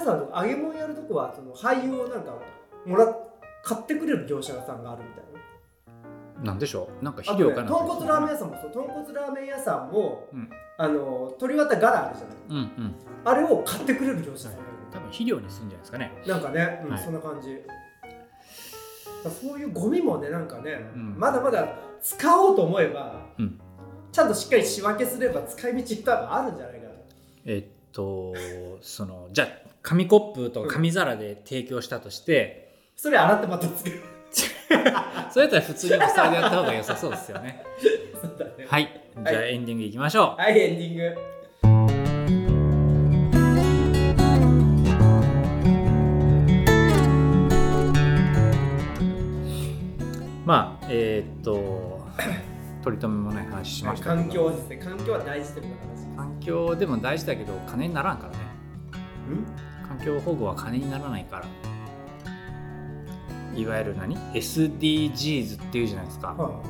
[0.00, 2.34] 屋さんとか揚げ物やるとこはその俳優をなんか
[2.86, 3.26] もらっ
[3.62, 5.30] 買ってくれる業者さんがあるみたいな。
[6.42, 7.04] なんでしょう？
[7.04, 7.68] なんか肥料かな。
[7.68, 8.70] 豚骨ラーメン屋さんもそう。
[8.72, 10.50] 豚骨ラーメン屋さんも、うん。
[10.78, 12.36] あの鶏わたガラあるじゃない。
[12.48, 12.94] うんうん。
[13.22, 14.60] あれを買ってくれる業者さんがい
[14.90, 16.12] 多分肥料にするんじゃないですかね。
[16.24, 17.02] るなんかね、うんはい。
[17.02, 17.60] そんな感じ。
[19.42, 21.18] そういうゴミもねなんかね、うん。
[21.18, 23.60] まだまだ使おうと思えば、うん。
[24.10, 26.92] ちゃんとしっかり仕分けすれば使い道多分あるんじゃないかな。
[27.44, 28.32] えっと
[28.80, 34.02] そのじゃあ紙コップとか紙皿で提供したとして、それ洗ってまた作る。
[35.30, 37.64] それやったら普通にお皿でやった方が良さそうですよね。
[38.58, 38.66] ね。
[38.68, 39.00] はい。
[39.28, 42.20] じゃあエンディングいきましょう、はいエンディング。
[50.44, 52.00] まあえーっと
[52.82, 54.22] 取り留めもない話しましたけど。
[54.22, 54.76] 環境ですね。
[54.78, 58.38] 環境は大事という話環境でも大事だけど金にならんからね。
[59.28, 59.69] うん？
[59.90, 61.46] 環境保護は金にならないから。
[63.56, 66.28] いわゆる何？SDGs っていうじゃないですか。
[66.28, 66.62] は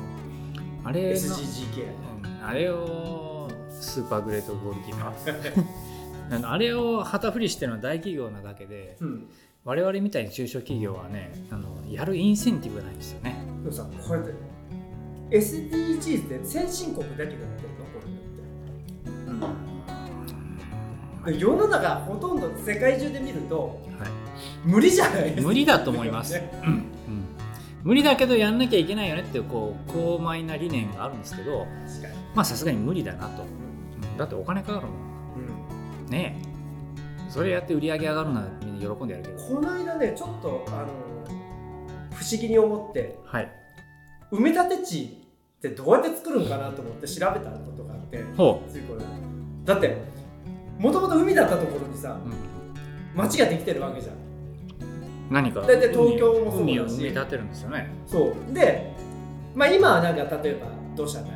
[0.83, 1.85] あれの SGGK
[2.25, 2.47] うん。
[2.47, 6.41] あれをスーパーグレートゴールキーパー。
[6.49, 9.29] あれを旗振りしてるのは大企業なだけでうん。
[9.63, 13.35] 我々みたいに中小企業はねあのやるインセンティブがないんですよね。
[13.61, 14.33] でもさこうやって
[15.37, 17.70] SDGs って先進国だけでやって
[21.27, 24.09] 世の中ほとんど世界中で見るとはい。
[24.65, 25.41] 無理じゃないですか。
[25.41, 26.83] 無理だと思います、ね うん。
[27.83, 31.65] 無理だけどやんなきゃいけないよねっていうこう高邁な理念があるんですけど
[32.33, 34.17] まあさすがに無理だなと、うん。
[34.17, 34.93] だってお金かかるも
[36.01, 36.07] うん。
[36.07, 36.51] んねえ。
[37.29, 39.55] それやって売り上げ上がるならみんな喜んでやるけど。
[39.55, 40.87] この間ねちょっとあの
[42.13, 43.51] 不思議に思ってはい。
[44.31, 45.21] 埋め立て地
[45.57, 49.01] ってどうやって作るんかなと思って調べたことがあってほついこれ
[49.65, 49.97] だって
[50.81, 52.17] もともと海だったところにさ
[53.15, 54.15] 町ができてるわけじゃん。
[55.29, 56.61] 何か大体東京もそうだし。
[56.61, 57.89] 海を埋め立てるんですよね。
[58.07, 58.53] そう。
[58.53, 58.91] で
[59.53, 61.33] まあ今はなんか例えば土砂なり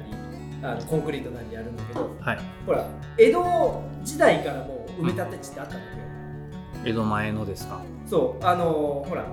[0.64, 2.40] あのコンクリートなりやるんだけどはい。
[2.66, 5.86] ほら江戸時代からもう埋め立て地ってあったんだ
[6.84, 7.82] けど、江戸前のですか？
[8.08, 8.44] そう。
[8.46, 9.26] あのほら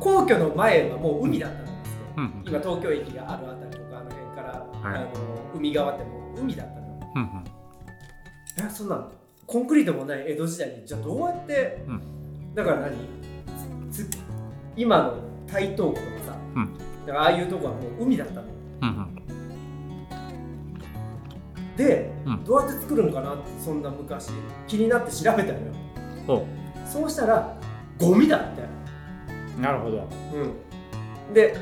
[0.00, 4.98] 皇居の前はもう海だったんですよ、うんうん今東京駅があるあたりとかあの辺から、はい。
[4.98, 5.08] あの
[5.54, 6.86] 海側ってもう海だったの。
[6.88, 7.44] ようんうん。
[8.66, 9.08] えそんな
[9.46, 12.54] コンクリートもない江戸時代にじゃあどうやって、うん。
[12.54, 12.92] だから何？
[14.76, 15.14] 今の
[15.46, 16.74] 台東区とかさ、うん。
[17.06, 18.42] だからああいうとこはもう海だったの。
[18.82, 19.14] うんうん。
[21.76, 22.44] で、うん。
[22.44, 24.30] どうやって作るんかなってそんな昔
[24.66, 25.72] 気になって調べたのよ。
[26.26, 26.46] ほ
[26.86, 27.56] そうしたら
[27.98, 28.62] ゴミだって。
[29.58, 30.08] うなるほど。
[31.28, 31.34] うん。
[31.34, 31.56] で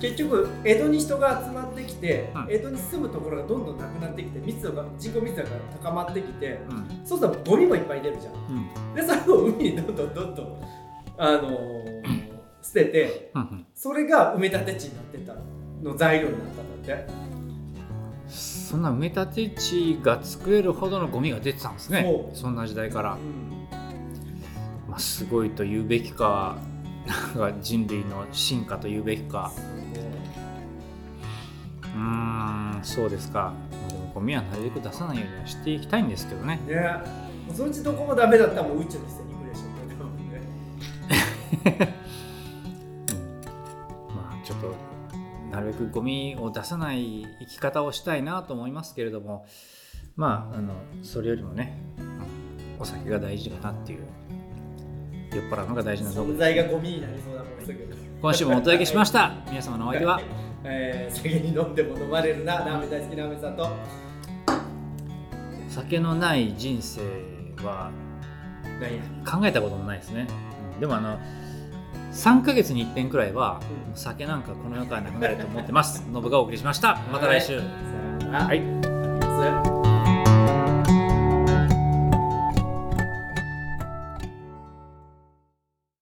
[0.00, 2.46] 結局江戸に人が集まってきて、うん。
[2.48, 5.48] 江戸に住むところがどんどんなくなってきて密度が人口密度が
[5.82, 7.06] 高まってきてうん。
[7.06, 8.34] そうするとゴミもいっぱい出るじゃん。
[8.34, 8.36] う
[8.92, 8.94] ん。
[8.94, 10.60] でそれを海にどんどんどんどん
[11.18, 12.00] あのー
[12.62, 13.32] 捨てて
[13.74, 15.34] それが埋め立て地になってた
[15.82, 17.30] の材料になったんだって。
[18.28, 22.30] そんな埋め立て地が作れるほどのゴミが出てたんですね。
[22.32, 23.14] そんな時代から。
[23.14, 24.88] う、ん。
[24.88, 26.58] まあ、すごいと言うべきか
[27.06, 29.52] なんか人類の進化と言うべきか
[31.94, 36.60] うーんそうですか、まあ、でもゴミはなるべく出さないようにはしていきたいんですけどね。
[36.66, 36.80] ね
[37.54, 41.94] そのうちどこもダメだったらもう宇宙に捨てに行くでしょうね多分ね。
[44.14, 44.74] まあちょっと
[45.50, 49.46] なるべくゴミを出さない生き方をしたいなと思いますけれども
[50.16, 51.76] まああのそれよりもね
[52.78, 54.06] お酒が大事かなっていう
[55.34, 57.50] 酔っ払うのが大事なところ存在がゴミになりそうなもん
[58.20, 59.32] 今週もお届けしました。
[59.48, 60.20] 皆様のお相手は
[60.64, 62.58] えー、酒に飲んでも飲まれるな。
[62.58, 63.68] ラーメン大好きラーメンさんと。
[65.68, 67.00] 酒のない人生
[67.64, 67.90] は
[69.24, 70.26] 考えたこともないですね、
[70.74, 71.18] うんでもあの
[72.12, 73.96] 3ヶ月に1遍くらいはうん。
[73.96, 76.04] 酒なんかこの世からなくなると思ってます。
[76.10, 76.98] ノブがお送りしました。
[77.12, 77.60] また来週。
[77.60, 78.44] さよなら。
[78.46, 78.60] はい。
[78.60, 79.69] はい